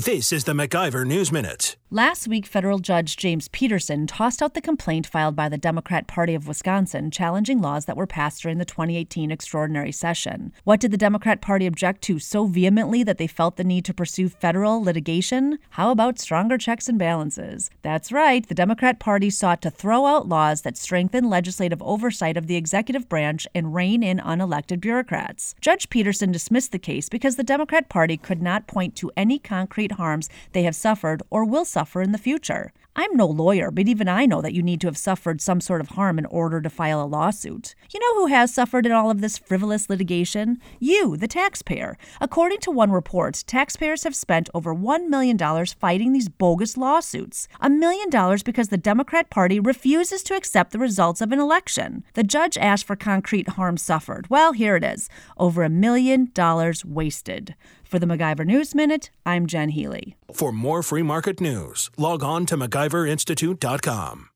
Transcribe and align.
This 0.00 0.32
is 0.32 0.44
the 0.44 0.54
MacIver 0.54 1.06
News 1.06 1.30
Minute. 1.30 1.76
Last 1.92 2.26
week, 2.28 2.46
federal 2.46 2.78
judge 2.78 3.16
James 3.16 3.48
Peterson 3.48 4.06
tossed 4.06 4.40
out 4.40 4.54
the 4.54 4.60
complaint 4.60 5.06
filed 5.08 5.34
by 5.36 5.48
the 5.48 5.58
Democrat 5.58 6.06
Party 6.06 6.34
of 6.36 6.46
Wisconsin 6.46 7.10
challenging 7.10 7.60
laws 7.60 7.84
that 7.84 7.96
were 7.96 8.06
passed 8.06 8.42
during 8.42 8.58
the 8.58 8.64
2018 8.64 9.32
extraordinary 9.32 9.90
session. 9.90 10.52
What 10.62 10.78
did 10.78 10.92
the 10.92 10.96
Democrat 10.96 11.42
Party 11.42 11.66
object 11.66 12.00
to 12.02 12.20
so 12.20 12.46
vehemently 12.46 13.02
that 13.02 13.18
they 13.18 13.26
felt 13.26 13.56
the 13.56 13.64
need 13.64 13.84
to 13.86 13.92
pursue 13.92 14.28
federal 14.28 14.80
litigation? 14.82 15.58
How 15.70 15.90
about 15.90 16.20
stronger 16.20 16.56
checks 16.56 16.88
and 16.88 16.96
balances? 16.96 17.70
That's 17.82 18.12
right, 18.12 18.46
the 18.46 18.54
Democrat 18.54 19.00
Party 19.00 19.28
sought 19.28 19.60
to 19.62 19.70
throw 19.70 20.06
out 20.06 20.28
laws 20.28 20.62
that 20.62 20.78
strengthen 20.78 21.28
legislative 21.28 21.82
oversight 21.82 22.36
of 22.36 22.46
the 22.46 22.56
executive 22.56 23.08
branch 23.08 23.48
and 23.52 23.74
rein 23.74 24.04
in 24.04 24.18
unelected 24.18 24.80
bureaucrats. 24.80 25.56
Judge 25.60 25.90
Peterson 25.90 26.30
dismissed 26.30 26.70
the 26.70 26.78
case 26.78 27.08
because 27.08 27.34
the 27.34 27.42
Democrat 27.42 27.88
Party 27.88 28.16
could 28.16 28.40
not 28.40 28.68
point 28.68 28.94
to 28.94 29.10
any 29.16 29.38
concrete 29.40 29.89
harms 29.92 30.28
they 30.52 30.62
have 30.62 30.74
suffered 30.76 31.22
or 31.30 31.44
will 31.44 31.64
suffer 31.64 32.02
in 32.02 32.12
the 32.12 32.18
future. 32.18 32.72
I'm 32.96 33.16
no 33.16 33.26
lawyer, 33.26 33.70
but 33.70 33.86
even 33.86 34.08
I 34.08 34.26
know 34.26 34.42
that 34.42 34.52
you 34.52 34.62
need 34.62 34.80
to 34.80 34.88
have 34.88 34.98
suffered 34.98 35.40
some 35.40 35.60
sort 35.60 35.80
of 35.80 35.90
harm 35.90 36.18
in 36.18 36.26
order 36.26 36.60
to 36.60 36.68
file 36.68 37.00
a 37.00 37.06
lawsuit. 37.06 37.76
You 37.92 38.00
know 38.00 38.14
who 38.14 38.26
has 38.26 38.52
suffered 38.52 38.84
in 38.84 38.90
all 38.90 39.10
of 39.10 39.20
this 39.20 39.38
frivolous 39.38 39.88
litigation? 39.88 40.58
You, 40.80 41.16
the 41.16 41.28
taxpayer. 41.28 41.96
According 42.20 42.58
to 42.60 42.70
one 42.72 42.90
report, 42.90 43.44
taxpayers 43.46 44.02
have 44.02 44.16
spent 44.16 44.50
over 44.54 44.74
$1 44.74 45.08
million 45.08 45.38
fighting 45.66 46.12
these 46.12 46.28
bogus 46.28 46.76
lawsuits. 46.76 47.46
A 47.60 47.70
million 47.70 48.10
dollars 48.10 48.42
because 48.42 48.68
the 48.68 48.76
Democrat 48.76 49.30
Party 49.30 49.60
refuses 49.60 50.24
to 50.24 50.34
accept 50.34 50.72
the 50.72 50.78
results 50.78 51.20
of 51.20 51.30
an 51.30 51.38
election. 51.38 52.02
The 52.14 52.24
judge 52.24 52.58
asked 52.58 52.86
for 52.86 52.96
concrete 52.96 53.50
harm 53.50 53.76
suffered. 53.76 54.28
Well, 54.28 54.52
here 54.52 54.74
it 54.74 54.84
is 54.84 55.08
over 55.38 55.62
a 55.62 55.70
million 55.70 56.32
dollars 56.34 56.84
wasted. 56.84 57.54
For 57.84 57.98
the 57.98 58.06
MacIver 58.06 58.46
News 58.46 58.74
Minute, 58.74 59.10
I'm 59.26 59.46
Jen 59.46 59.70
Healy. 59.80 60.16
For 60.30 60.52
more 60.52 60.82
free 60.82 61.02
market 61.02 61.40
news, 61.40 61.90
log 61.96 62.22
on 62.22 62.44
to 62.46 62.56
MacIverInstitute.com. 62.56 64.29